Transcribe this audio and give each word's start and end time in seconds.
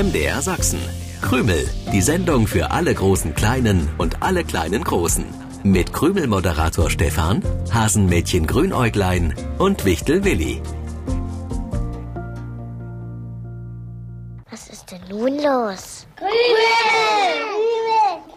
MDR 0.00 0.40
Sachsen. 0.40 0.80
Krümel, 1.20 1.68
die 1.92 2.00
Sendung 2.00 2.46
für 2.46 2.70
alle 2.70 2.94
großen 2.94 3.34
Kleinen 3.34 3.86
und 3.98 4.22
alle 4.22 4.44
kleinen 4.44 4.82
Großen. 4.82 5.26
Mit 5.62 5.92
Krümel-Moderator 5.92 6.88
Stefan, 6.88 7.42
Hasenmädchen 7.70 8.46
Grünäuglein 8.46 9.34
und 9.58 9.84
Wichtel 9.84 10.24
Willi. 10.24 10.62
Was 14.50 14.68
ist 14.70 14.90
denn 14.90 15.02
nun 15.10 15.34
los? 15.34 16.06
Krümel! 16.16 16.32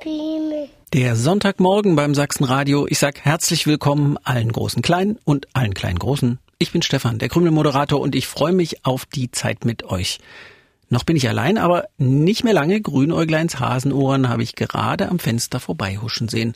Krümel! 0.02 0.70
Der 0.92 1.16
Sonntagmorgen 1.16 1.96
beim 1.96 2.14
Sachsenradio. 2.14 2.88
Ich 2.90 3.00
sag 3.00 3.22
herzlich 3.22 3.68
willkommen 3.68 4.18
allen 4.26 4.52
großen 4.52 4.82
Kleinen 4.82 5.18
und 5.24 5.48
allen 5.54 5.74
kleinen 5.74 6.00
Großen. 6.00 6.40
Ich 6.60 6.74
bin 6.74 6.82
Stefan, 6.82 7.20
der 7.20 7.30
Krümel-Moderator 7.30 8.02
und 8.02 8.16
ich 8.16 8.28
freue 8.28 8.52
mich 8.52 8.86
auf 8.86 9.06
die 9.06 9.32
Zeit 9.32 9.64
mit 9.64 9.86
euch. 9.86 10.20
Noch 10.94 11.06
bin 11.06 11.16
ich 11.16 11.28
allein, 11.28 11.58
aber 11.58 11.88
nicht 11.98 12.44
mehr 12.44 12.54
lange. 12.54 12.80
Grünäugleins 12.80 13.60
Hasenohren 13.60 14.30
habe 14.30 14.44
ich 14.44 14.54
gerade 14.54 15.10
am 15.10 15.18
Fenster 15.18 15.60
vorbeihuschen 15.60 16.30
sehen. 16.30 16.54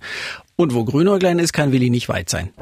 Und 0.56 0.76
wo 0.76 0.86
Grünäuglein 0.86 1.40
ist, 1.40 1.54
kann 1.54 1.72
Willi 1.72 1.90
nicht 1.90 2.08
weit 2.08 2.30
sein. 2.30 2.54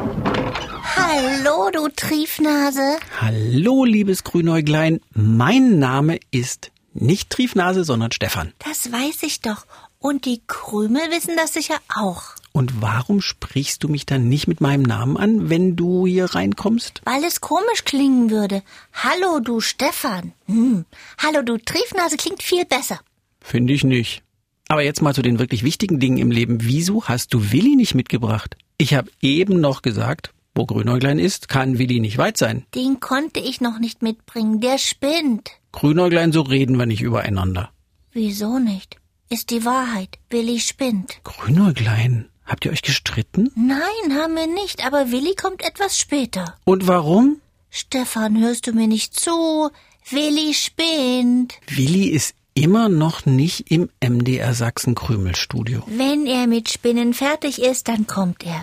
Hallo, 0.95 1.69
du 1.73 1.89
Triefnase. 1.93 2.95
Hallo, 3.19 3.83
liebes 3.83 4.23
Grünäuglein. 4.23 5.01
Mein 5.13 5.77
Name 5.77 6.17
ist 6.31 6.71
nicht 6.93 7.29
Triefnase, 7.29 7.83
sondern 7.83 8.13
Stefan. 8.13 8.53
Das 8.59 8.89
weiß 8.89 9.23
ich 9.23 9.41
doch. 9.41 9.65
Und 9.99 10.23
die 10.23 10.41
Krümel 10.47 11.11
wissen 11.11 11.35
das 11.35 11.51
sicher 11.51 11.75
auch. 11.93 12.34
Und 12.55 12.81
warum 12.81 13.19
sprichst 13.19 13.83
du 13.83 13.89
mich 13.89 14.05
dann 14.05 14.29
nicht 14.29 14.47
mit 14.47 14.61
meinem 14.61 14.83
Namen 14.83 15.17
an, 15.17 15.49
wenn 15.49 15.75
du 15.75 16.07
hier 16.07 16.35
reinkommst? 16.35 17.01
Weil 17.03 17.25
es 17.25 17.41
komisch 17.41 17.83
klingen 17.83 18.29
würde. 18.29 18.63
Hallo, 18.93 19.41
du 19.41 19.59
Stefan. 19.59 20.31
Hm. 20.45 20.85
Hallo, 21.17 21.41
du 21.41 21.57
Triefnase 21.57 22.15
klingt 22.15 22.41
viel 22.41 22.63
besser. 22.63 23.01
Finde 23.41 23.73
ich 23.73 23.83
nicht. 23.83 24.23
Aber 24.69 24.83
jetzt 24.83 25.01
mal 25.01 25.13
zu 25.13 25.21
den 25.21 25.37
wirklich 25.37 25.63
wichtigen 25.63 25.99
Dingen 25.99 26.17
im 26.17 26.31
Leben. 26.31 26.59
Wieso 26.61 27.03
hast 27.03 27.33
du 27.33 27.51
Willi 27.51 27.75
nicht 27.75 27.93
mitgebracht? 27.93 28.55
Ich 28.77 28.93
habe 28.93 29.11
eben 29.21 29.59
noch 29.59 29.81
gesagt, 29.81 30.33
wo 30.55 30.65
Grünäuglein 30.65 31.19
ist, 31.19 31.49
kann 31.49 31.77
Willi 31.77 31.99
nicht 31.99 32.17
weit 32.17 32.37
sein. 32.37 32.65
Den 32.73 33.01
konnte 33.01 33.41
ich 33.41 33.59
noch 33.59 33.79
nicht 33.79 34.01
mitbringen. 34.01 34.61
Der 34.61 34.77
spinnt. 34.77 35.51
Grünäuglein, 35.73 36.31
so 36.31 36.43
reden 36.43 36.79
wir 36.79 36.85
nicht 36.85 37.01
übereinander. 37.01 37.71
Wieso 38.13 38.59
nicht? 38.59 38.95
Ist 39.29 39.49
die 39.49 39.65
Wahrheit. 39.65 40.19
Willi 40.29 40.61
spinnt. 40.61 41.19
Grünäuglein, 41.25 42.29
Habt 42.45 42.65
ihr 42.65 42.71
euch 42.71 42.81
gestritten? 42.81 43.51
Nein, 43.55 44.17
haben 44.17 44.35
wir 44.35 44.47
nicht, 44.47 44.85
aber 44.85 45.11
Willi 45.11 45.35
kommt 45.35 45.63
etwas 45.63 45.97
später. 45.97 46.55
Und 46.63 46.87
warum? 46.87 47.41
Stefan, 47.69 48.39
hörst 48.39 48.67
du 48.67 48.73
mir 48.73 48.87
nicht 48.87 49.19
zu? 49.19 49.69
Willi 50.09 50.53
spinnt. 50.53 51.55
Willi 51.67 52.09
ist 52.09 52.35
immer 52.53 52.89
noch 52.89 53.25
nicht 53.25 53.71
im 53.71 53.89
MDR 54.01 54.53
Sachsen 54.53 54.95
Krümelstudio. 54.95 55.83
Wenn 55.87 56.25
er 56.27 56.47
mit 56.47 56.69
Spinnen 56.69 57.13
fertig 57.13 57.61
ist, 57.61 57.87
dann 57.87 58.07
kommt 58.07 58.45
er. 58.45 58.61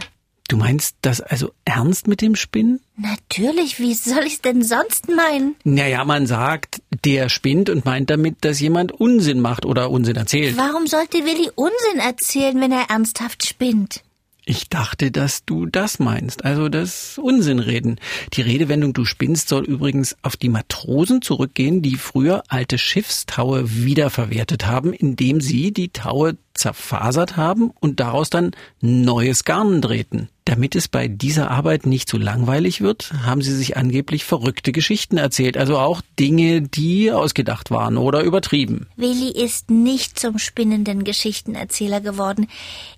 Du 0.48 0.56
meinst 0.56 0.96
das 1.02 1.20
also 1.20 1.52
ernst 1.64 2.06
mit 2.08 2.20
dem 2.20 2.36
Spinnen? 2.36 2.80
Natürlich, 2.96 3.78
wie 3.78 3.94
soll 3.94 4.24
ich's 4.26 4.42
denn 4.42 4.62
sonst 4.62 5.08
meinen? 5.08 5.56
Naja, 5.64 6.04
man 6.04 6.26
sagt, 6.26 6.81
der 7.04 7.28
spinnt 7.28 7.68
und 7.70 7.84
meint 7.84 8.10
damit, 8.10 8.36
dass 8.42 8.60
jemand 8.60 8.92
Unsinn 8.92 9.40
macht 9.40 9.66
oder 9.66 9.90
Unsinn 9.90 10.16
erzählt. 10.16 10.56
Warum 10.56 10.86
sollte 10.86 11.18
Willi 11.18 11.50
Unsinn 11.54 12.00
erzählen, 12.00 12.60
wenn 12.60 12.72
er 12.72 12.90
ernsthaft 12.90 13.46
spinnt? 13.46 14.02
Ich 14.44 14.68
dachte, 14.68 15.12
dass 15.12 15.44
du 15.44 15.66
das 15.66 16.00
meinst, 16.00 16.44
also 16.44 16.68
das 16.68 17.16
Unsinnreden. 17.16 18.00
Die 18.32 18.42
Redewendung 18.42 18.92
du 18.92 19.04
spinnst 19.04 19.48
soll 19.48 19.64
übrigens 19.64 20.16
auf 20.22 20.36
die 20.36 20.48
Matrosen 20.48 21.22
zurückgehen, 21.22 21.80
die 21.80 21.94
früher 21.94 22.42
alte 22.48 22.76
Schiffstaue 22.76 23.62
wiederverwertet 23.84 24.66
haben, 24.66 24.92
indem 24.92 25.40
sie 25.40 25.72
die 25.72 25.90
Taue 25.90 26.36
zerfasert 26.54 27.36
haben 27.36 27.70
und 27.80 28.00
daraus 28.00 28.30
dann 28.30 28.52
neues 28.80 29.44
Garn 29.44 29.80
drehten. 29.80 30.28
Damit 30.44 30.74
es 30.74 30.88
bei 30.88 31.06
dieser 31.06 31.52
Arbeit 31.52 31.86
nicht 31.86 32.08
zu 32.08 32.18
langweilig 32.18 32.80
wird, 32.80 33.12
haben 33.24 33.42
sie 33.42 33.54
sich 33.54 33.76
angeblich 33.76 34.24
verrückte 34.24 34.72
Geschichten 34.72 35.16
erzählt, 35.16 35.56
also 35.56 35.78
auch 35.78 36.02
Dinge, 36.18 36.62
die 36.62 37.12
ausgedacht 37.12 37.70
waren 37.70 37.96
oder 37.96 38.22
übertrieben. 38.22 38.88
Willi 38.96 39.30
ist 39.30 39.70
nicht 39.70 40.18
zum 40.18 40.38
spinnenden 40.38 41.04
Geschichtenerzähler 41.04 42.00
geworden. 42.00 42.48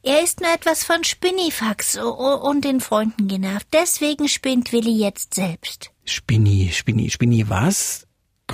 Er 0.02 0.24
ist 0.24 0.40
nur 0.40 0.52
etwas 0.54 0.84
von 0.84 1.04
Spinnifax 1.04 1.98
und 1.98 2.64
den 2.64 2.80
Freunden 2.80 3.28
genervt. 3.28 3.66
Deswegen 3.74 4.28
spinnt 4.28 4.72
Willi 4.72 4.96
jetzt 4.98 5.34
selbst. 5.34 5.90
Spinni, 6.06 6.70
Spinni, 6.72 7.10
Spinni, 7.10 7.48
was? 7.48 8.03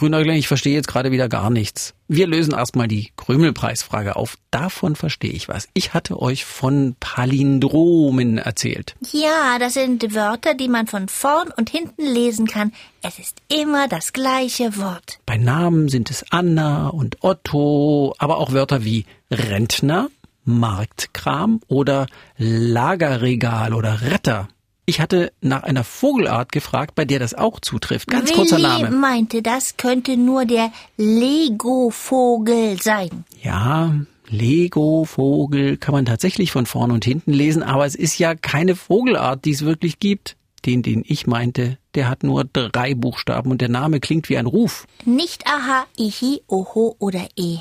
Grünäuglein, 0.01 0.39
ich 0.39 0.49
verstehe 0.49 0.73
jetzt 0.73 0.89
gerade 0.89 1.13
wieder 1.13 1.29
gar 1.29 1.51
nichts. 1.51 1.93
Wir 2.09 2.27
lösen 2.27 2.55
erstmal 2.55 2.89
die 2.89 3.13
Krümelpreisfrage 3.17 4.17
auf. 4.17 4.39
Davon 4.51 4.97
verstehe 4.97 5.31
ich 5.31 5.47
was. 5.47 5.69
Ich 5.75 5.93
hatte 5.93 6.23
euch 6.23 6.47
von 6.47 6.97
Palindromen 6.99 8.39
erzählt. 8.39 8.97
Ja, 9.13 9.59
das 9.59 9.75
sind 9.75 10.15
Wörter, 10.15 10.55
die 10.55 10.69
man 10.69 10.87
von 10.87 11.09
vorn 11.09 11.51
und 11.55 11.69
hinten 11.69 12.03
lesen 12.03 12.47
kann. 12.47 12.73
Es 13.03 13.19
ist 13.19 13.43
immer 13.49 13.89
das 13.89 14.15
gleiche 14.15 14.79
Wort. 14.79 15.19
Bei 15.27 15.37
Namen 15.37 15.91
sind 15.91 16.11
es 16.11 16.25
Anna 16.31 16.89
und 16.89 17.23
Otto, 17.23 18.15
aber 18.17 18.39
auch 18.39 18.55
Wörter 18.55 18.83
wie 18.83 19.05
Rentner, 19.31 20.09
Marktkram 20.45 21.61
oder 21.69 22.07
Lagerregal 22.39 23.75
oder 23.75 24.01
Retter. 24.01 24.49
Ich 24.91 25.01
hatte 25.01 25.33
nach 25.41 25.63
einer 25.63 25.85
Vogelart 25.85 26.51
gefragt, 26.51 26.97
bei 26.97 27.05
der 27.05 27.21
das 27.21 27.33
auch 27.33 27.61
zutrifft. 27.61 28.09
Ganz 28.09 28.31
Willi 28.31 28.39
kurzer 28.39 28.59
Name. 28.59 28.91
meinte, 28.91 29.41
das 29.41 29.77
könnte 29.77 30.17
nur 30.17 30.47
der 30.47 30.73
Lego-Vogel 30.97 32.83
sein. 32.83 33.25
Ja, 33.41 33.95
Lego-Vogel 34.31 35.77
kann 35.77 35.95
man 35.95 36.07
tatsächlich 36.07 36.51
von 36.51 36.67
vorn 36.67 36.91
und 36.91 37.05
hinten 37.05 37.33
lesen, 37.33 37.63
aber 37.63 37.87
es 37.87 37.95
ist 37.95 38.19
ja 38.19 38.35
keine 38.35 38.75
Vogelart, 38.75 39.45
die 39.45 39.53
es 39.53 39.65
wirklich 39.65 40.01
gibt. 40.01 40.37
Den, 40.67 40.83
den 40.83 41.05
ich 41.07 41.29
meinte, 41.29 41.79
der 41.95 42.09
hat 42.09 42.25
nur 42.25 42.43
drei 42.43 42.95
Buchstaben 42.97 43.53
und 43.53 43.61
der 43.61 43.69
Name 43.69 44.01
klingt 44.01 44.29
wie 44.29 44.39
ein 44.39 44.47
Ruf. 44.47 44.89
Nicht 45.05 45.47
aha, 45.47 45.87
ihi, 45.97 46.43
oho 46.49 46.97
oder 46.99 47.29
ehe, 47.37 47.61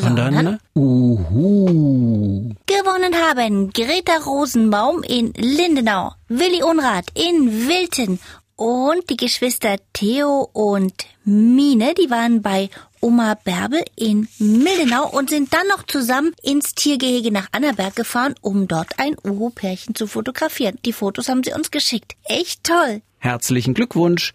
sondern, 0.00 0.34
sondern 0.34 0.58
Uhu. 0.74 2.54
Gewonnen 2.66 3.14
haben 3.14 3.70
Greta 3.72 4.16
Rosenbaum 4.24 5.02
in 5.02 5.32
Lindenau, 5.34 6.12
Willi 6.28 6.62
Unrat 6.62 7.06
in 7.14 7.68
Wilten 7.68 8.20
und 8.56 9.10
die 9.10 9.16
Geschwister 9.16 9.76
Theo 9.92 10.48
und 10.52 10.94
Mine, 11.24 11.94
die 11.94 12.10
waren 12.10 12.40
bei 12.40 12.70
Oma 13.00 13.34
Bärbel 13.34 13.84
in 13.94 14.28
Mildenau 14.38 15.08
und 15.10 15.30
sind 15.30 15.52
dann 15.52 15.66
noch 15.68 15.84
zusammen 15.84 16.32
ins 16.42 16.74
Tiergehege 16.74 17.30
nach 17.30 17.48
Annaberg 17.52 17.94
gefahren, 17.94 18.34
um 18.40 18.66
dort 18.66 18.98
ein 18.98 19.16
Uhu-Pärchen 19.24 19.94
zu 19.94 20.06
fotografieren. 20.06 20.78
Die 20.84 20.92
Fotos 20.92 21.28
haben 21.28 21.44
sie 21.44 21.52
uns 21.52 21.70
geschickt. 21.70 22.16
Echt 22.24 22.64
toll. 22.64 23.02
Herzlichen 23.18 23.74
Glückwunsch. 23.74 24.32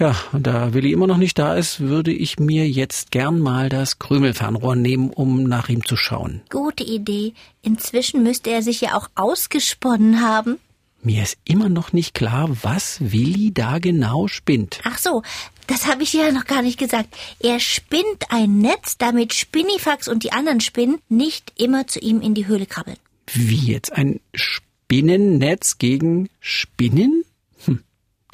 Ja, 0.00 0.16
und 0.32 0.46
da 0.46 0.72
Willi 0.72 0.92
immer 0.92 1.06
noch 1.06 1.18
nicht 1.18 1.38
da 1.38 1.54
ist, 1.54 1.80
würde 1.80 2.10
ich 2.10 2.38
mir 2.38 2.66
jetzt 2.66 3.10
gern 3.10 3.38
mal 3.38 3.68
das 3.68 3.98
Krümelfernrohr 3.98 4.74
nehmen, 4.74 5.10
um 5.10 5.42
nach 5.42 5.68
ihm 5.68 5.84
zu 5.84 5.94
schauen. 5.94 6.40
Gute 6.48 6.84
Idee. 6.84 7.34
Inzwischen 7.60 8.22
müsste 8.22 8.48
er 8.48 8.62
sich 8.62 8.80
ja 8.80 8.96
auch 8.96 9.10
ausgesponnen 9.14 10.22
haben. 10.22 10.58
Mir 11.02 11.22
ist 11.22 11.36
immer 11.44 11.68
noch 11.68 11.92
nicht 11.92 12.14
klar, 12.14 12.48
was 12.62 12.96
Willi 13.00 13.52
da 13.52 13.78
genau 13.78 14.26
spinnt. 14.26 14.80
Ach 14.84 14.96
so, 14.96 15.22
das 15.66 15.86
habe 15.86 16.02
ich 16.02 16.14
ja 16.14 16.32
noch 16.32 16.46
gar 16.46 16.62
nicht 16.62 16.78
gesagt. 16.78 17.14
Er 17.38 17.60
spinnt 17.60 18.24
ein 18.30 18.58
Netz, 18.58 18.96
damit 18.96 19.34
Spinnifax 19.34 20.08
und 20.08 20.24
die 20.24 20.32
anderen 20.32 20.60
Spinnen 20.60 20.98
nicht 21.10 21.52
immer 21.60 21.86
zu 21.86 21.98
ihm 21.98 22.22
in 22.22 22.32
die 22.32 22.46
Höhle 22.46 22.64
krabbeln. 22.64 22.96
Wie 23.26 23.70
jetzt? 23.70 23.92
Ein 23.92 24.20
Spinnennetz 24.34 25.76
gegen 25.76 26.30
Spinnen? 26.40 27.19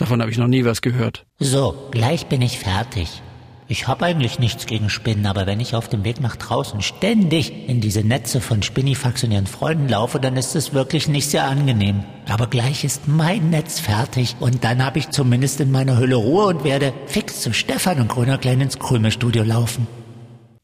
Davon 0.06 0.21
habe 0.21 0.31
ich 0.31 0.39
noch 0.39 0.47
nie 0.47 0.65
was 0.65 0.83
gehört. 0.83 1.27
So, 1.41 1.89
gleich 1.91 2.27
bin 2.27 2.41
ich 2.41 2.61
fertig. 2.61 3.22
Ich 3.67 3.89
habe 3.89 4.05
eigentlich 4.05 4.39
nichts 4.39 4.66
gegen 4.66 4.89
Spinnen, 4.89 5.27
aber 5.27 5.47
wenn 5.47 5.59
ich 5.59 5.75
auf 5.75 5.89
dem 5.89 6.04
Weg 6.04 6.21
nach 6.21 6.36
draußen 6.36 6.81
ständig 6.81 7.69
in 7.69 7.81
diese 7.81 8.04
Netze 8.04 8.41
von 8.41 8.63
Spinnifax 8.63 9.25
und 9.25 9.33
ihren 9.33 9.48
Freunden 9.48 9.89
laufe, 9.89 10.21
dann 10.21 10.36
ist 10.36 10.54
es 10.54 10.72
wirklich 10.72 11.09
nicht 11.09 11.28
sehr 11.28 11.48
angenehm. 11.48 12.04
Aber 12.28 12.47
gleich 12.47 12.84
ist 12.84 13.09
mein 13.09 13.51
Netz 13.51 13.81
fertig 13.81 14.36
und 14.39 14.63
dann 14.63 14.84
habe 14.84 15.01
ich 15.01 15.10
zumindest 15.10 15.60
in 15.60 15.72
meiner 15.72 15.98
Hülle 15.98 16.15
Ruhe 16.15 16.47
und 16.47 16.63
werde 16.63 16.92
fix 17.07 17.41
zu 17.41 17.53
Stefan 17.53 18.01
und 18.01 18.07
Grüner 18.07 18.39
Klein 18.39 18.60
ins 18.60 18.78
Krümelstudio 18.78 19.42
laufen. 19.42 19.89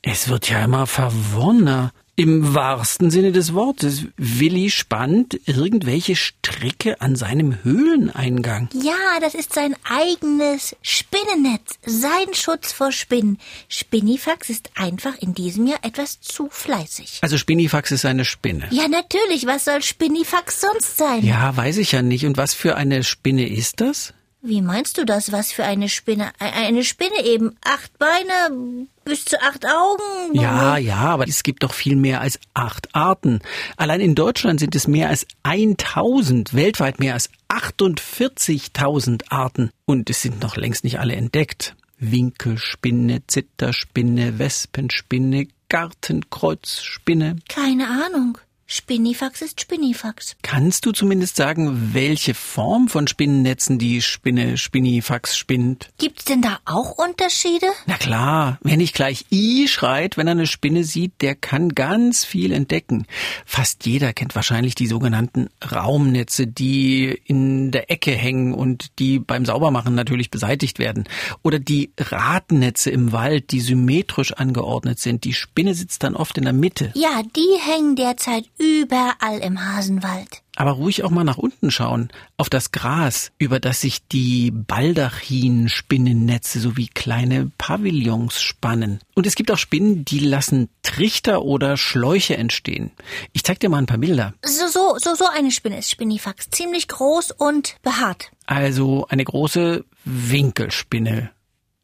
Es 0.02 0.28
wird 0.28 0.48
ja 0.48 0.62
immer 0.62 0.86
verworrener. 0.86 1.90
Im 2.14 2.54
wahrsten 2.54 3.10
Sinne 3.10 3.32
des 3.32 3.54
Wortes. 3.54 4.04
Willi 4.18 4.68
spannt 4.68 5.40
irgendwelche 5.46 6.14
Stricke 6.14 7.00
an 7.00 7.16
seinem 7.16 7.64
Höhleneingang. 7.64 8.68
Ja, 8.74 9.18
das 9.20 9.34
ist 9.34 9.54
sein 9.54 9.74
eigenes 9.84 10.76
Spinnennetz. 10.82 11.78
Sein 11.86 12.34
Schutz 12.34 12.70
vor 12.72 12.92
Spinnen. 12.92 13.38
Spinnifax 13.68 14.50
ist 14.50 14.72
einfach 14.74 15.16
in 15.20 15.32
diesem 15.32 15.66
Jahr 15.66 15.78
etwas 15.82 16.20
zu 16.20 16.48
fleißig. 16.50 17.20
Also 17.22 17.38
Spinnifax 17.38 17.92
ist 17.92 18.04
eine 18.04 18.26
Spinne. 18.26 18.68
Ja, 18.70 18.88
natürlich. 18.88 19.46
Was 19.46 19.64
soll 19.64 19.82
Spinnifax 19.82 20.60
sonst 20.60 20.98
sein? 20.98 21.24
Ja, 21.24 21.56
weiß 21.56 21.78
ich 21.78 21.92
ja 21.92 22.02
nicht. 22.02 22.26
Und 22.26 22.36
was 22.36 22.52
für 22.52 22.76
eine 22.76 23.04
Spinne 23.04 23.48
ist 23.48 23.80
das? 23.80 24.12
Wie 24.44 24.60
meinst 24.60 24.98
du 24.98 25.04
das? 25.04 25.30
Was 25.30 25.52
für 25.52 25.64
eine 25.64 25.88
Spinne? 25.88 26.32
Eine 26.40 26.82
Spinne 26.82 27.24
eben. 27.24 27.56
Acht 27.64 27.96
Beine, 27.96 28.88
bis 29.04 29.24
zu 29.24 29.40
acht 29.40 29.64
Augen. 29.64 30.34
Ja, 30.34 30.76
ja, 30.78 30.96
aber 30.96 31.28
es 31.28 31.44
gibt 31.44 31.62
doch 31.62 31.72
viel 31.72 31.94
mehr 31.94 32.20
als 32.20 32.40
acht 32.52 32.92
Arten. 32.92 33.38
Allein 33.76 34.00
in 34.00 34.16
Deutschland 34.16 34.58
sind 34.58 34.74
es 34.74 34.88
mehr 34.88 35.10
als 35.10 35.28
1000, 35.44 36.54
weltweit 36.54 36.98
mehr 36.98 37.14
als 37.14 37.30
48.000 37.50 39.30
Arten. 39.30 39.70
Und 39.84 40.10
es 40.10 40.22
sind 40.22 40.42
noch 40.42 40.56
längst 40.56 40.82
nicht 40.82 40.98
alle 40.98 41.14
entdeckt. 41.14 41.76
Winkelspinne, 41.98 43.22
Zitterspinne, 43.28 44.40
Wespenspinne, 44.40 45.46
Gartenkreuzspinne. 45.68 47.36
Keine 47.48 47.88
Ahnung. 47.88 48.38
Spinnifax 48.74 49.42
ist 49.42 49.60
Spinnifax. 49.60 50.34
Kannst 50.40 50.86
du 50.86 50.92
zumindest 50.92 51.36
sagen, 51.36 51.90
welche 51.92 52.32
Form 52.32 52.88
von 52.88 53.06
Spinnennetzen 53.06 53.78
die 53.78 54.00
Spinne 54.00 54.56
Spinnifax 54.56 55.36
spinnt? 55.36 55.90
Gibt's 55.98 56.24
denn 56.24 56.40
da 56.40 56.58
auch 56.64 56.92
Unterschiede? 56.92 57.66
Na 57.84 57.98
klar, 57.98 58.58
wer 58.62 58.78
nicht 58.78 58.94
gleich 58.94 59.26
I 59.30 59.68
schreit, 59.68 60.16
wenn 60.16 60.26
er 60.26 60.30
eine 60.30 60.46
Spinne 60.46 60.84
sieht, 60.84 61.20
der 61.20 61.34
kann 61.34 61.74
ganz 61.74 62.24
viel 62.24 62.50
entdecken. 62.50 63.04
Fast 63.44 63.84
jeder 63.84 64.14
kennt 64.14 64.34
wahrscheinlich 64.34 64.74
die 64.74 64.86
sogenannten 64.86 65.50
Raumnetze, 65.70 66.46
die 66.46 67.20
in 67.26 67.72
der 67.72 67.90
Ecke 67.90 68.12
hängen 68.12 68.54
und 68.54 68.98
die 68.98 69.18
beim 69.18 69.44
Saubermachen 69.44 69.94
natürlich 69.94 70.30
beseitigt 70.30 70.78
werden. 70.78 71.04
Oder 71.42 71.58
die 71.58 71.92
Radnetze 72.00 72.88
im 72.88 73.12
Wald, 73.12 73.52
die 73.52 73.60
symmetrisch 73.60 74.32
angeordnet 74.32 74.98
sind. 74.98 75.24
Die 75.24 75.34
Spinne 75.34 75.74
sitzt 75.74 76.04
dann 76.04 76.16
oft 76.16 76.38
in 76.38 76.44
der 76.44 76.54
Mitte. 76.54 76.90
Ja, 76.94 77.20
die 77.36 77.60
hängen 77.60 77.96
derzeit 77.96 78.46
überall 78.62 79.40
im 79.40 79.64
Hasenwald. 79.64 80.42
Aber 80.54 80.72
ruhig 80.72 81.02
auch 81.02 81.10
mal 81.10 81.24
nach 81.24 81.38
unten 81.38 81.70
schauen, 81.70 82.10
auf 82.36 82.50
das 82.50 82.72
Gras, 82.72 83.32
über 83.38 83.58
das 83.58 83.80
sich 83.80 84.06
die 84.06 84.50
Baldachin-Spinnennetze 84.50 86.60
sowie 86.60 86.88
kleine 86.88 87.50
Pavillons 87.58 88.40
spannen. 88.40 89.00
Und 89.14 89.26
es 89.26 89.34
gibt 89.34 89.50
auch 89.50 89.58
Spinnen, 89.58 90.04
die 90.04 90.20
lassen 90.20 90.68
Trichter 90.82 91.42
oder 91.42 91.76
Schläuche 91.76 92.36
entstehen. 92.36 92.92
Ich 93.32 93.44
zeig 93.44 93.60
dir 93.60 93.70
mal 93.70 93.78
ein 93.78 93.86
paar 93.86 93.98
Bilder. 93.98 94.34
So, 94.44 94.68
so, 94.68 94.96
so, 94.98 95.14
so 95.14 95.26
eine 95.26 95.50
Spinne 95.50 95.78
ist 95.78 95.90
Spinnifax. 95.90 96.50
Ziemlich 96.50 96.88
groß 96.88 97.32
und 97.32 97.76
behaart. 97.82 98.30
Also 98.46 99.06
eine 99.08 99.24
große 99.24 99.84
Winkelspinne. 100.04 101.30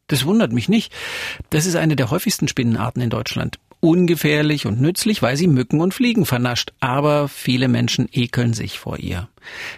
Das 0.09 0.25
wundert 0.25 0.53
mich 0.53 0.69
nicht. 0.69 0.93
Das 1.51 1.67
ist 1.67 1.77
eine 1.77 1.97
der 1.97 2.11
häufigsten 2.11 2.49
Spinnenarten 2.49 3.03
in 3.03 3.11
Deutschland. 3.11 3.59
Ungefährlich 3.81 4.67
und 4.67 4.81
nützlich, 4.81 5.23
weil 5.23 5.37
sie 5.37 5.47
Mücken 5.47 5.81
und 5.81 5.95
Fliegen 5.95 6.27
vernascht. 6.27 6.73
Aber 6.81 7.29
viele 7.29 7.69
Menschen 7.69 8.09
ekeln 8.13 8.53
sich 8.53 8.79
vor 8.79 8.99
ihr. 8.99 9.29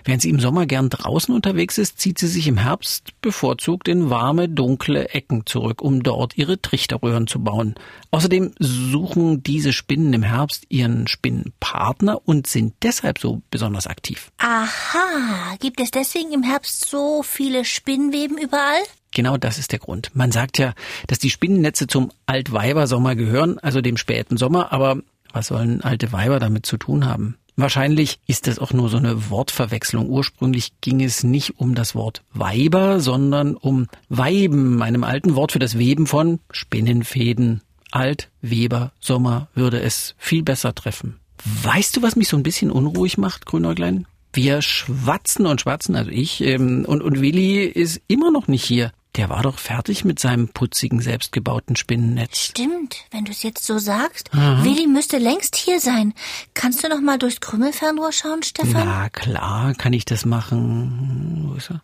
Während 0.05 0.23
sie 0.23 0.31
im 0.31 0.41
Sommer 0.41 0.65
gern 0.65 0.89
draußen 0.89 1.35
unterwegs 1.35 1.77
ist, 1.77 2.01
zieht 2.01 2.19
sie 2.19 2.27
sich 2.27 2.47
im 2.47 2.57
Herbst 2.57 3.21
bevorzugt 3.21 3.89
in 3.89 4.09
warme, 4.09 4.49
dunkle 4.49 5.11
Ecken 5.11 5.45
zurück, 5.45 5.83
um 5.83 6.03
dort 6.03 6.39
ihre 6.39 6.61
Trichterröhren 6.61 7.27
zu 7.27 7.41
bauen. 7.41 7.75
Außerdem 8.11 8.53
suchen 8.59 9.43
diese 9.43 9.73
Spinnen 9.75 10.15
im 10.15 10.23
Herbst 10.23 10.65
ihren 10.71 11.07
Spinnenpartner 11.07 12.21
und 12.25 12.47
sind 12.47 12.75
deshalb 12.83 13.19
so 13.19 13.43
besonders 13.51 13.87
aktiv. 13.87 14.33
Aha, 14.39 15.57
gibt 15.61 15.79
es 15.79 15.91
deswegen 15.91 16.33
im 16.33 16.43
Herbst 16.43 16.89
so 16.89 17.23
viele 17.23 17.67
Spinnweben 17.67 18.39
überall? 18.39 18.81
Genau 19.13 19.37
das 19.37 19.59
ist 19.59 19.73
der 19.73 19.79
Grund. 19.79 20.11
Man 20.15 20.33
sagt 20.33 20.59
ja, 20.59 20.75
dass 21.07 21.19
die 21.19 21.31
Spinnennetze 21.31 21.87
zum 21.87 22.13
Altweibersommer 22.27 23.17
gehören, 23.17 23.59
also 23.59 23.81
dem 23.81 23.97
späten 23.97 24.37
Sommer, 24.37 24.73
aber 24.73 24.99
was 25.33 25.49
sollen 25.49 25.81
alte 25.83 26.13
Weiber 26.13 26.39
damit 26.39 26.67
zu 26.67 26.77
tun 26.77 27.07
haben? 27.07 27.37
Wahrscheinlich 27.57 28.21
ist 28.27 28.47
das 28.47 28.59
auch 28.59 28.73
nur 28.73 28.89
so 28.89 28.97
eine 28.97 29.29
Wortverwechslung. 29.29 30.09
Ursprünglich 30.09 30.73
ging 30.81 31.03
es 31.03 31.25
nicht 31.25 31.59
um 31.61 31.75
das 31.75 31.95
Wort 31.95 32.23
Weiber, 32.33 33.01
sondern 33.01 33.55
um 33.55 33.87
Weiben, 34.09 34.83
einem 34.83 35.05
alten 35.05 35.35
Wort 35.35 35.53
für 35.53 35.59
das 35.59 35.77
Weben 35.77 36.07
von 36.07 36.41
Spinnenfäden. 36.51 37.61
Alt, 37.91 38.31
Weber, 38.41 38.93
Sommer 39.01 39.49
würde 39.55 39.81
es 39.81 40.15
viel 40.17 40.43
besser 40.43 40.75
treffen. 40.75 41.21
Weißt 41.63 41.97
du, 41.97 42.03
was 42.03 42.17
mich 42.17 42.29
so 42.29 42.37
ein 42.37 42.43
bisschen 42.43 42.71
unruhig 42.71 43.19
macht, 43.19 43.47
Grünäuglein? 43.47 44.07
Wir 44.33 44.63
schwatzen 44.63 45.47
und 45.47 45.61
schwatzen, 45.61 45.97
also 45.97 46.11
ich, 46.11 46.41
ähm, 46.43 46.85
und, 46.87 47.03
und 47.03 47.21
Willi 47.21 47.65
ist 47.65 48.01
immer 48.07 48.31
noch 48.31 48.47
nicht 48.47 48.65
hier. 48.65 48.93
Der 49.17 49.29
war 49.29 49.43
doch 49.43 49.59
fertig 49.59 50.05
mit 50.05 50.19
seinem 50.21 50.49
putzigen, 50.49 51.01
selbstgebauten 51.01 51.75
Spinnennetz. 51.75 52.39
Stimmt, 52.39 52.97
wenn 53.11 53.25
du 53.25 53.33
es 53.33 53.43
jetzt 53.43 53.67
so 53.67 53.79
sagst. 53.79 54.31
Willi 54.33 54.87
müsste 54.87 55.19
längst 55.19 55.57
hier 55.57 55.81
sein. 55.81 56.15
Kannst 56.55 56.85
du 56.85 56.89
noch 56.89 57.01
mal 57.01 57.19
durchs 57.19 57.41
Krümmelfernrohr 57.41 58.13
schauen, 58.13 58.43
Stefan? 58.43 58.85
Na 58.87 59.09
klar, 59.09 59.75
kann 59.75 59.93
ich 59.93 60.05
das 60.05 60.25
machen. 60.25 61.49
Wo 61.49 61.55
ist 61.55 61.71
er? 61.71 61.83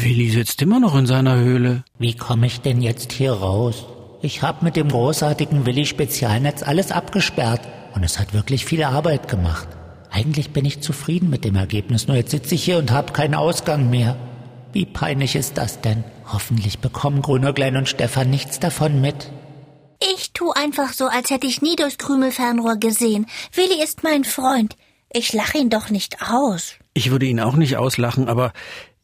Willi 0.00 0.30
sitzt 0.30 0.62
immer 0.62 0.80
noch 0.80 0.94
in 0.94 1.06
seiner 1.06 1.36
Höhle. 1.36 1.84
Wie 1.98 2.14
komme 2.14 2.46
ich 2.46 2.60
denn 2.60 2.80
jetzt 2.80 3.12
hier 3.12 3.32
raus? 3.32 3.86
Ich 4.20 4.42
habe 4.42 4.64
mit 4.64 4.76
dem 4.76 4.88
großartigen 4.88 5.66
Willi 5.66 5.86
Spezialnetz 5.86 6.62
alles 6.62 6.92
abgesperrt 6.92 7.62
und 7.94 8.04
es 8.04 8.18
hat 8.18 8.34
wirklich 8.34 8.64
viel 8.64 8.84
Arbeit 8.84 9.28
gemacht. 9.28 9.68
Eigentlich 10.10 10.50
bin 10.50 10.64
ich 10.64 10.80
zufrieden 10.80 11.30
mit 11.30 11.44
dem 11.44 11.56
Ergebnis, 11.56 12.06
nur 12.06 12.16
jetzt 12.16 12.30
sitze 12.30 12.54
ich 12.54 12.64
hier 12.64 12.78
und 12.78 12.90
habe 12.90 13.12
keinen 13.12 13.34
Ausgang 13.34 13.90
mehr. 13.90 14.16
Wie 14.72 14.86
peinlich 14.86 15.34
ist 15.34 15.56
das 15.56 15.80
denn? 15.80 16.04
Hoffentlich 16.30 16.78
bekommen 16.78 17.22
Grünäuglein 17.22 17.76
und 17.76 17.88
Stefan 17.88 18.30
nichts 18.30 18.60
davon 18.60 19.00
mit. 19.00 19.30
Ich 20.00 20.32
tu 20.32 20.52
einfach 20.52 20.92
so, 20.92 21.06
als 21.06 21.30
hätte 21.30 21.46
ich 21.46 21.62
nie 21.62 21.74
durchs 21.76 21.98
Krümelfernrohr 21.98 22.76
gesehen. 22.76 23.26
Willi 23.52 23.82
ist 23.82 24.04
mein 24.04 24.24
Freund. 24.24 24.76
Ich 25.12 25.32
lache 25.32 25.58
ihn 25.58 25.70
doch 25.70 25.90
nicht 25.90 26.22
aus. 26.30 26.74
Ich 26.94 27.10
würde 27.10 27.26
ihn 27.26 27.40
auch 27.40 27.56
nicht 27.56 27.76
auslachen, 27.76 28.28
aber 28.28 28.52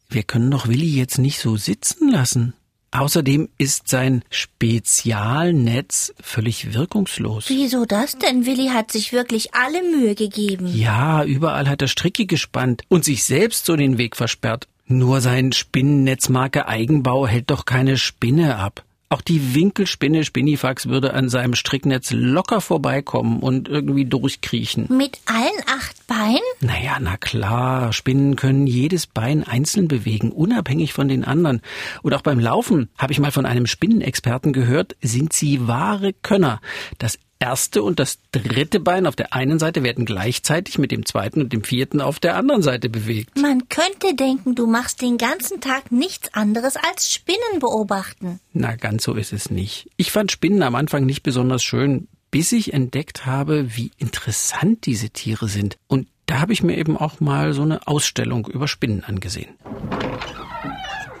wir 0.07 0.23
können 0.23 0.51
doch 0.51 0.67
Willi 0.67 0.95
jetzt 0.95 1.17
nicht 1.17 1.39
so 1.39 1.57
sitzen 1.57 2.09
lassen. 2.09 2.53
Außerdem 2.91 3.49
ist 3.57 3.89
sein 3.89 4.23
Spezialnetz 4.29 6.13
völlig 6.21 6.73
wirkungslos. 6.73 7.45
Wieso 7.49 7.85
das 7.85 8.17
denn? 8.17 8.45
Willi 8.45 8.67
hat 8.67 8.91
sich 8.91 9.11
wirklich 9.11 9.53
alle 9.53 9.81
Mühe 9.83 10.15
gegeben. 10.15 10.67
Ja, 10.73 11.25
überall 11.25 11.67
hat 11.67 11.81
er 11.81 11.89
Stricke 11.89 12.25
gespannt 12.25 12.83
und 12.87 13.03
sich 13.03 13.25
selbst 13.25 13.65
so 13.65 13.75
den 13.75 13.97
Weg 13.97 14.15
versperrt. 14.15 14.69
Nur 14.87 15.21
sein 15.21 15.51
Spinnennetzmarke 15.51 16.67
Eigenbau 16.67 17.25
hält 17.27 17.49
doch 17.49 17.65
keine 17.65 17.97
Spinne 17.97 18.57
ab. 18.57 18.83
Auch 19.09 19.21
die 19.21 19.53
Winkelspinne 19.53 20.23
Spinnifax 20.23 20.87
würde 20.87 21.13
an 21.13 21.29
seinem 21.29 21.53
Stricknetz 21.53 22.11
locker 22.11 22.59
vorbeikommen 22.59 23.39
und 23.39 23.69
irgendwie 23.69 24.05
durchkriechen. 24.05 24.87
Mit 24.89 25.19
allen 25.25 25.77
acht 25.77 26.07
Beinen? 26.07 26.39
Naja, 26.59 26.97
na 26.99 27.15
klar, 27.15 27.93
Spinnen 27.93 28.35
können 28.35 28.65
jedes 28.65 29.05
Bein 29.05 29.43
einzeln 29.43 29.87
bewegen, 29.87 30.31
unabhängig 30.31 30.93
von 30.93 31.07
den 31.07 31.23
anderen. 31.23 31.61
Und 32.01 32.13
auch 32.15 32.23
beim 32.23 32.39
Laufen, 32.39 32.89
habe 32.97 33.13
ich 33.13 33.19
mal 33.19 33.31
von 33.31 33.45
einem 33.45 33.67
Spinnenexperten 33.67 34.53
gehört, 34.53 34.95
sind 35.01 35.33
sie 35.33 35.67
wahre 35.67 36.11
Könner. 36.11 36.59
Das 36.97 37.19
erste 37.39 37.83
und 37.83 37.99
das 37.99 38.19
dritte 38.31 38.79
Bein 38.79 39.07
auf 39.07 39.15
der 39.15 39.33
einen 39.33 39.59
Seite 39.59 39.83
werden 39.83 40.05
gleichzeitig 40.05 40.77
mit 40.77 40.91
dem 40.91 41.05
zweiten 41.05 41.41
und 41.41 41.53
dem 41.53 41.63
vierten 41.63 42.01
auf 42.01 42.19
der 42.19 42.35
anderen 42.35 42.61
Seite 42.61 42.89
bewegt. 42.89 43.37
Man 43.39 43.67
könnte 43.69 44.15
denken, 44.15 44.55
du 44.55 44.67
machst 44.67 45.01
den 45.01 45.17
ganzen 45.17 45.61
Tag 45.61 45.91
nichts 45.91 46.33
anderes 46.33 46.75
als 46.75 47.11
Spinnen 47.13 47.59
beobachten. 47.59 48.39
Na, 48.53 48.75
ganz 48.75 49.03
so 49.03 49.13
ist 49.13 49.33
es 49.33 49.49
nicht. 49.49 49.89
Ich 49.97 50.11
fand 50.11 50.31
Spinnen 50.31 50.63
am 50.63 50.75
Anfang 50.75 51.05
nicht 51.05 51.23
besonders 51.23 51.63
schön, 51.63 52.07
bis 52.31 52.51
ich 52.51 52.73
entdeckt 52.73 53.25
habe, 53.25 53.75
wie 53.75 53.91
interessant 53.97 54.85
diese 54.85 55.09
Tiere 55.09 55.47
sind. 55.47 55.77
Und 55.87 56.07
da 56.25 56.39
habe 56.39 56.53
ich 56.53 56.63
mir 56.63 56.77
eben 56.77 56.97
auch 56.97 57.19
mal 57.19 57.53
so 57.53 57.61
eine 57.61 57.87
Ausstellung 57.87 58.47
über 58.47 58.67
Spinnen 58.67 59.03
angesehen. 59.03 59.55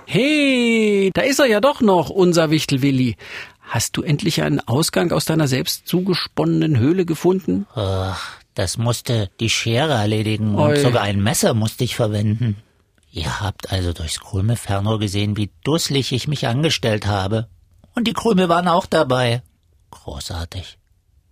Hey, 0.07 1.09
da 1.13 1.21
ist 1.21 1.39
er 1.39 1.47
ja 1.47 1.61
doch 1.61 1.81
noch, 1.81 2.09
unser 2.09 2.51
Wichtelwilli. 2.51 3.15
Hast 3.67 3.97
du 3.97 4.03
endlich 4.03 4.41
einen 4.41 4.59
Ausgang 4.59 5.11
aus 5.11 5.25
deiner 5.25 5.47
selbst 5.47 5.87
zugesponnenen 5.87 6.77
Höhle 6.77 7.05
gefunden? 7.05 7.65
Ach, 7.75 8.37
das 8.53 8.77
musste 8.77 9.29
die 9.39 9.49
Schere 9.49 9.93
erledigen 9.93 10.55
und 10.55 10.69
Oi. 10.71 10.79
sogar 10.79 11.03
ein 11.03 11.21
Messer 11.21 11.53
musste 11.53 11.83
ich 11.83 11.95
verwenden. 11.95 12.57
Ihr 13.11 13.39
habt 13.39 13.71
also 13.71 13.93
durchs 13.93 14.19
Krümelfernrohr 14.19 14.99
gesehen, 14.99 15.37
wie 15.37 15.49
dusselig 15.63 16.11
ich 16.11 16.27
mich 16.27 16.47
angestellt 16.47 17.05
habe. 17.05 17.47
Und 17.95 18.07
die 18.07 18.13
Krümel 18.13 18.49
waren 18.49 18.67
auch 18.67 18.85
dabei. 18.85 19.41
Großartig. 19.91 20.77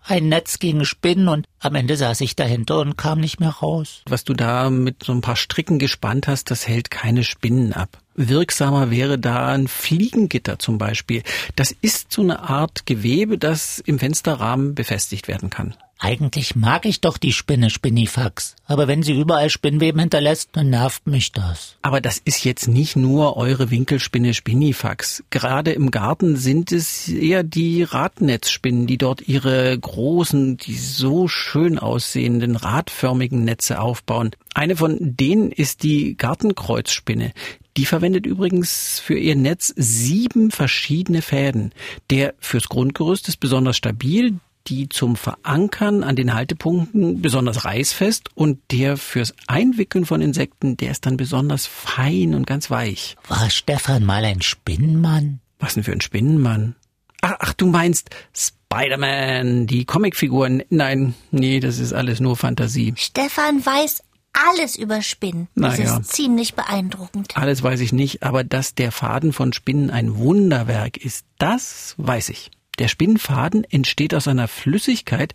Ein 0.05 0.27
Netz 0.27 0.59
gegen 0.59 0.83
Spinnen 0.83 1.29
und 1.29 1.47
am 1.59 1.75
Ende 1.75 1.95
saß 1.95 2.19
ich 2.21 2.35
dahinter 2.35 2.79
und 2.79 2.97
kam 2.97 3.19
nicht 3.19 3.39
mehr 3.39 3.51
raus. 3.51 4.01
Was 4.05 4.25
du 4.25 4.33
da 4.33 4.69
mit 4.69 5.03
so 5.03 5.13
ein 5.13 5.21
paar 5.21 5.37
Stricken 5.37 5.79
gespannt 5.79 6.27
hast, 6.27 6.51
das 6.51 6.67
hält 6.67 6.91
keine 6.91 7.23
Spinnen 7.23 7.71
ab. 7.71 8.02
Wirksamer 8.15 8.91
wäre 8.91 9.19
da 9.19 9.47
ein 9.47 9.67
Fliegengitter 9.67 10.59
zum 10.59 10.77
Beispiel. 10.77 11.23
Das 11.55 11.71
ist 11.81 12.11
so 12.11 12.21
eine 12.21 12.49
Art 12.49 12.85
Gewebe, 12.85 13.37
das 13.37 13.79
im 13.79 13.99
Fensterrahmen 13.99 14.75
befestigt 14.75 15.27
werden 15.27 15.49
kann. 15.49 15.75
Eigentlich 16.03 16.57
mag 16.57 16.85
ich 16.85 16.99
doch 16.99 17.17
die 17.17 17.31
Spinne 17.31 17.69
Spinnifax, 17.69 18.57
aber 18.65 18.89
wenn 18.89 19.03
sie 19.03 19.13
überall 19.13 19.49
Spinnweben 19.49 20.01
hinterlässt, 20.01 20.49
dann 20.51 20.69
nervt 20.69 21.07
mich 21.07 21.31
das. 21.31 21.77
Aber 21.81 22.01
das 22.01 22.17
ist 22.17 22.43
jetzt 22.43 22.67
nicht 22.67 22.97
nur 22.97 23.37
eure 23.37 23.71
Winkelspinne 23.71 24.33
Spinnifax. 24.33 25.23
Gerade 25.29 25.71
im 25.71 25.91
Garten 25.91 26.35
sind 26.35 26.73
es 26.73 27.07
eher 27.07 27.43
die 27.43 27.83
Radnetzspinnen, 27.83 28.85
die 28.85 28.97
dort 28.97 29.29
ihre 29.29 29.79
großen, 29.79 30.57
die 30.57 30.75
so 30.75 31.29
schön 31.29 31.79
aussehenden 31.79 32.57
radförmigen 32.57 33.45
Netze 33.45 33.79
aufbauen. 33.79 34.31
Eine 34.53 34.75
von 34.75 34.97
denen 34.99 35.51
ist 35.53 35.83
die 35.83 36.17
Gartenkreuzspinne. 36.17 37.31
Die 37.77 37.85
verwendet 37.85 38.25
übrigens 38.25 38.99
für 38.99 39.17
ihr 39.17 39.35
Netz 39.35 39.73
sieben 39.75 40.51
verschiedene 40.51 41.21
Fäden. 41.21 41.73
Der 42.09 42.35
fürs 42.39 42.69
Grundgerüst 42.69 43.27
ist 43.27 43.37
besonders 43.37 43.77
stabil, 43.77 44.39
die 44.67 44.89
zum 44.89 45.15
Verankern 45.15 46.03
an 46.03 46.15
den 46.15 46.33
Haltepunkten 46.33 47.21
besonders 47.21 47.65
reißfest 47.65 48.29
und 48.35 48.59
der 48.71 48.97
fürs 48.97 49.33
Einwickeln 49.47 50.05
von 50.05 50.21
Insekten, 50.21 50.77
der 50.77 50.91
ist 50.91 51.05
dann 51.05 51.17
besonders 51.17 51.65
fein 51.65 52.33
und 52.33 52.47
ganz 52.47 52.69
weich. 52.69 53.17
War 53.27 53.49
Stefan 53.49 54.05
mal 54.05 54.23
ein 54.23 54.41
Spinnenmann? 54.41 55.39
Was 55.59 55.73
denn 55.73 55.83
für 55.83 55.91
ein 55.91 56.01
Spinnenmann? 56.01 56.75
Ach, 57.21 57.35
ach 57.39 57.53
du 57.53 57.67
meinst 57.67 58.09
Spider-Man, 58.33 59.67
die 59.67 59.85
Comicfiguren. 59.85 60.63
Nein, 60.69 61.13
nee, 61.31 61.59
das 61.59 61.79
ist 61.79 61.93
alles 61.93 62.19
nur 62.19 62.35
Fantasie. 62.35 62.93
Stefan 62.97 63.65
weiß 63.65 64.03
alles 64.33 64.75
über 64.75 65.01
Spinnen. 65.01 65.47
Das 65.55 65.77
Na 65.77 65.83
ja. 65.83 65.97
ist 65.97 66.11
ziemlich 66.11 66.55
beeindruckend. 66.55 67.37
Alles 67.37 67.63
weiß 67.63 67.79
ich 67.79 67.93
nicht, 67.93 68.23
aber 68.23 68.43
dass 68.43 68.75
der 68.75 68.91
Faden 68.91 69.33
von 69.33 69.53
Spinnen 69.53 69.89
ein 69.89 70.17
Wunderwerk 70.17 70.97
ist, 70.97 71.25
das 71.37 71.95
weiß 71.97 72.29
ich. 72.29 72.51
Der 72.79 72.87
Spinnenfaden 72.87 73.65
entsteht 73.65 74.15
aus 74.15 74.27
einer 74.27 74.47
Flüssigkeit, 74.47 75.33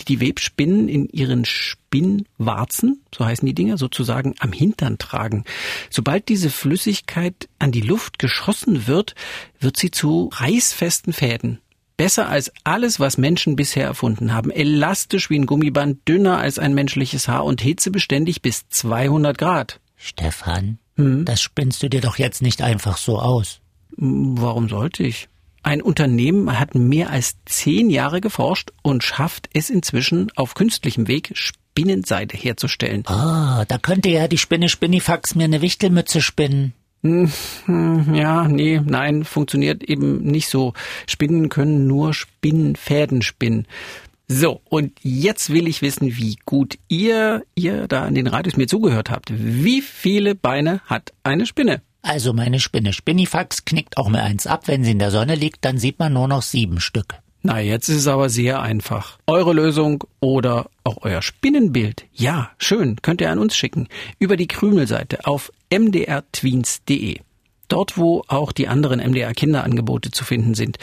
die 0.00 0.06
die 0.06 0.20
Webspinnen 0.20 0.88
in 0.88 1.06
ihren 1.10 1.44
Spinnwarzen, 1.44 3.04
so 3.14 3.26
heißen 3.26 3.44
die 3.44 3.54
Dinger, 3.54 3.76
sozusagen 3.76 4.34
am 4.38 4.52
Hintern 4.52 4.96
tragen. 4.96 5.44
Sobald 5.90 6.28
diese 6.30 6.48
Flüssigkeit 6.48 7.48
an 7.58 7.72
die 7.72 7.82
Luft 7.82 8.18
geschossen 8.18 8.86
wird, 8.86 9.14
wird 9.60 9.76
sie 9.76 9.90
zu 9.90 10.30
reißfesten 10.32 11.12
Fäden. 11.12 11.60
Besser 11.98 12.28
als 12.28 12.52
alles, 12.62 13.00
was 13.00 13.18
Menschen 13.18 13.56
bisher 13.56 13.84
erfunden 13.84 14.32
haben. 14.32 14.52
Elastisch 14.52 15.28
wie 15.28 15.38
ein 15.38 15.46
Gummiband, 15.46 16.06
dünner 16.08 16.38
als 16.38 16.58
ein 16.60 16.72
menschliches 16.72 17.26
Haar 17.26 17.44
und 17.44 17.60
hitzebeständig 17.60 18.40
bis 18.40 18.68
200 18.68 19.36
Grad. 19.36 19.80
Stefan, 19.96 20.78
das 20.96 21.40
spinnst 21.40 21.82
du 21.82 21.90
dir 21.90 22.00
doch 22.00 22.16
jetzt 22.16 22.40
nicht 22.40 22.62
einfach 22.62 22.96
so 22.96 23.18
aus. 23.18 23.60
Warum 23.96 24.68
sollte 24.68 25.02
ich? 25.02 25.28
Ein 25.64 25.82
Unternehmen 25.82 26.58
hat 26.58 26.76
mehr 26.76 27.10
als 27.10 27.36
zehn 27.46 27.90
Jahre 27.90 28.20
geforscht 28.20 28.70
und 28.82 29.02
schafft 29.02 29.50
es 29.52 29.68
inzwischen 29.68 30.30
auf 30.36 30.54
künstlichem 30.54 31.08
Weg, 31.08 31.32
Spinnenseide 31.34 32.36
herzustellen. 32.36 33.04
Ah, 33.06 33.64
da 33.66 33.76
könnte 33.78 34.08
ja 34.08 34.28
die 34.28 34.38
Spinne 34.38 34.68
Spinnifax 34.68 35.34
mir 35.34 35.44
eine 35.44 35.62
Wichtelmütze 35.62 36.20
spinnen. 36.20 36.74
Hm, 37.02 37.30
Ja, 38.14 38.48
nee, 38.48 38.80
nein, 38.84 39.24
funktioniert 39.24 39.84
eben 39.84 40.22
nicht 40.22 40.48
so. 40.48 40.72
Spinnen 41.06 41.48
können 41.48 41.86
nur 41.86 42.12
Spinnenfäden 42.14 43.22
spinnen. 43.22 43.66
So, 44.26 44.60
und 44.68 44.92
jetzt 45.02 45.50
will 45.50 45.68
ich 45.68 45.80
wissen, 45.80 46.16
wie 46.18 46.36
gut 46.44 46.78
ihr, 46.88 47.44
ihr 47.54 47.88
da 47.88 48.04
an 48.04 48.14
den 48.14 48.26
Radios 48.26 48.56
mir 48.56 48.66
zugehört 48.66 49.10
habt. 49.10 49.32
Wie 49.32 49.80
viele 49.80 50.34
Beine 50.34 50.80
hat 50.84 51.14
eine 51.22 51.46
Spinne? 51.46 51.80
Also 52.02 52.32
meine 52.32 52.60
Spinne 52.60 52.92
Spinnifax 52.92 53.64
knickt 53.64 53.96
auch 53.96 54.08
mal 54.08 54.20
eins 54.22 54.46
ab, 54.46 54.68
wenn 54.68 54.84
sie 54.84 54.90
in 54.92 54.98
der 54.98 55.10
Sonne 55.10 55.34
liegt, 55.34 55.64
dann 55.64 55.78
sieht 55.78 55.98
man 55.98 56.12
nur 56.12 56.28
noch 56.28 56.42
sieben 56.42 56.80
Stück. 56.80 57.14
Na, 57.42 57.60
jetzt 57.60 57.88
ist 57.88 57.98
es 57.98 58.08
aber 58.08 58.28
sehr 58.28 58.60
einfach. 58.60 59.18
Eure 59.26 59.52
Lösung 59.52 60.04
oder 60.20 60.68
auch 60.84 60.98
euer 61.02 61.22
Spinnenbild. 61.22 62.06
Ja, 62.12 62.50
schön, 62.58 62.96
könnt 63.02 63.20
ihr 63.20 63.30
an 63.30 63.38
uns 63.38 63.56
schicken. 63.56 63.88
Über 64.18 64.36
die 64.36 64.48
Krümelseite 64.48 65.24
auf 65.24 65.52
mdrtweens.de. 65.70 67.20
Dort, 67.68 67.98
wo 67.98 68.24
auch 68.26 68.52
die 68.52 68.66
anderen 68.66 69.00
MDR 69.00 69.34
Kinderangebote 69.34 70.10
zu 70.10 70.24
finden 70.24 70.54
sind. 70.54 70.78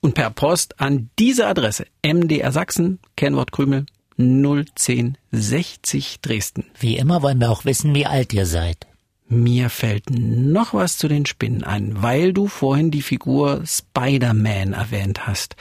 Und 0.00 0.14
per 0.14 0.30
Post 0.30 0.80
an 0.80 1.10
diese 1.18 1.46
Adresse 1.46 1.86
MDR 2.04 2.52
Sachsen, 2.52 2.98
Kennwort 3.16 3.52
Krümel 3.52 3.86
01060 4.18 6.20
Dresden. 6.20 6.64
Wie 6.78 6.96
immer 6.96 7.22
wollen 7.22 7.40
wir 7.40 7.50
auch 7.50 7.64
wissen, 7.64 7.94
wie 7.94 8.06
alt 8.06 8.32
ihr 8.32 8.46
seid. 8.46 8.86
Mir 9.32 9.70
fällt 9.70 10.10
noch 10.10 10.74
was 10.74 10.98
zu 10.98 11.08
den 11.08 11.24
Spinnen 11.24 11.64
ein, 11.64 12.02
weil 12.02 12.34
du 12.34 12.48
vorhin 12.48 12.90
die 12.90 13.00
Figur 13.00 13.62
Spider-Man 13.64 14.74
erwähnt 14.74 15.26
hast. 15.26 15.56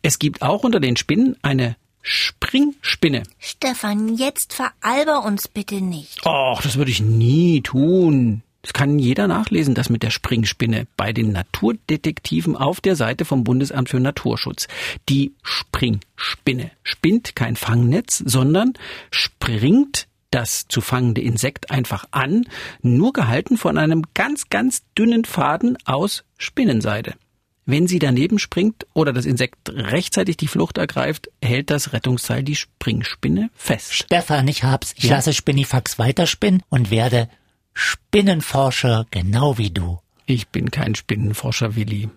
Es 0.00 0.18
gibt 0.18 0.40
auch 0.40 0.64
unter 0.64 0.80
den 0.80 0.96
Spinnen 0.96 1.36
eine 1.42 1.76
Springspinne. 2.00 3.24
Stefan, 3.38 4.16
jetzt 4.16 4.54
veralber 4.54 5.22
uns 5.26 5.48
bitte 5.48 5.82
nicht. 5.82 6.24
Och, 6.24 6.62
das 6.62 6.76
würde 6.76 6.90
ich 6.90 7.02
nie 7.02 7.60
tun. 7.60 8.42
Das 8.62 8.72
kann 8.72 8.98
jeder 8.98 9.28
nachlesen, 9.28 9.74
das 9.74 9.90
mit 9.90 10.02
der 10.02 10.10
Springspinne 10.10 10.86
bei 10.96 11.12
den 11.12 11.32
Naturdetektiven 11.32 12.56
auf 12.56 12.80
der 12.80 12.96
Seite 12.96 13.26
vom 13.26 13.44
Bundesamt 13.44 13.90
für 13.90 14.00
Naturschutz. 14.00 14.66
Die 15.10 15.34
Springspinne 15.42 16.70
spinnt 16.82 17.36
kein 17.36 17.56
Fangnetz, 17.56 18.22
sondern 18.24 18.72
springt 19.10 20.08
das 20.30 20.66
zu 20.68 20.80
fangende 20.80 21.20
Insekt 21.20 21.70
einfach 21.70 22.04
an, 22.10 22.44
nur 22.82 23.12
gehalten 23.12 23.56
von 23.56 23.78
einem 23.78 24.04
ganz, 24.14 24.48
ganz 24.48 24.82
dünnen 24.96 25.24
Faden 25.24 25.76
aus 25.84 26.24
Spinnenseide. 26.38 27.14
Wenn 27.66 27.86
sie 27.86 27.98
daneben 27.98 28.38
springt 28.38 28.86
oder 28.94 29.12
das 29.12 29.26
Insekt 29.26 29.68
rechtzeitig 29.70 30.36
die 30.36 30.48
Flucht 30.48 30.78
ergreift, 30.78 31.30
hält 31.42 31.70
das 31.70 31.92
Rettungsseil 31.92 32.42
die 32.42 32.56
Springspinne 32.56 33.50
fest. 33.54 33.94
Stefan, 33.94 34.48
ich 34.48 34.64
hab's. 34.64 34.92
Ich 34.96 35.04
Ja. 35.04 35.16
lasse 35.16 35.32
Spinnifax 35.32 35.98
weiterspinnen 35.98 36.62
und 36.68 36.90
werde 36.90 37.28
Spinnenforscher 37.74 39.06
genau 39.10 39.56
wie 39.58 39.70
du. 39.70 40.00
Ich 40.26 40.48
bin 40.48 40.70
kein 40.70 40.94
Spinnenforscher, 40.94 41.76
Willi. 41.76 42.08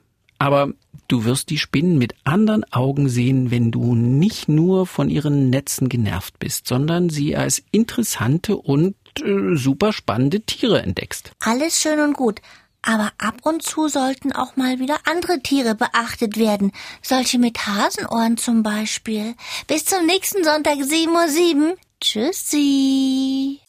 Aber 0.44 0.74
du 1.08 1.24
wirst 1.24 1.52
die 1.52 1.58
Spinnen 1.58 1.98
mit 1.98 2.16
anderen 2.26 2.66
Augen 2.74 3.08
sehen, 3.08 3.50
wenn 3.50 3.72
du 3.72 3.96
nicht 3.96 4.50
nur 4.50 4.86
von 4.86 5.10
ihren 5.10 5.50
Netzen 5.50 5.88
genervt 5.88 6.38
bist, 6.38 6.68
sondern 6.68 7.10
sie 7.10 7.38
als 7.38 7.64
interessante 7.72 8.58
und 8.58 8.96
äh, 9.22 9.56
super 9.56 9.94
spannende 9.94 10.42
Tiere 10.42 10.82
entdeckst. 10.82 11.32
Alles 11.40 11.80
schön 11.80 12.02
und 12.02 12.18
gut. 12.18 12.42
Aber 12.82 13.14
ab 13.20 13.36
und 13.44 13.64
zu 13.64 13.88
sollten 13.88 14.34
auch 14.34 14.58
mal 14.58 14.80
wieder 14.80 14.98
andere 15.10 15.40
Tiere 15.40 15.76
beachtet 15.76 16.38
werden. 16.38 16.74
Solche 17.02 17.40
mit 17.40 17.66
Hasenohren 17.66 18.36
zum 18.36 18.64
Beispiel. 18.64 19.36
Bis 19.68 19.86
zum 19.86 20.06
nächsten 20.06 20.44
Sonntag 20.44 20.74
7.07 20.74 21.56
Uhr. 21.56 21.78
Tschüssi. 22.02 23.62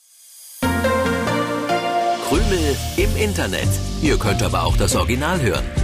Krümel 2.29 2.77
im 2.97 3.17
Internet. 3.17 3.69
Ihr 4.03 4.19
könnt 4.19 4.43
aber 4.43 4.65
auch 4.65 4.77
das 4.77 4.97
Original 4.97 5.41
hören. 5.41 5.84